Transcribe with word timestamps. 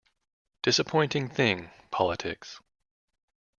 Disappointing 0.63 1.29
thing, 1.29 1.69
politics. 1.91 2.59